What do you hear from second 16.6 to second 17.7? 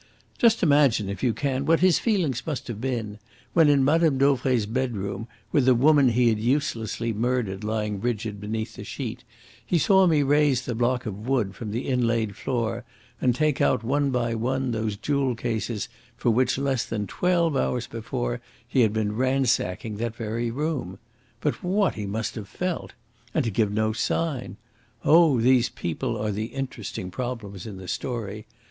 than twelve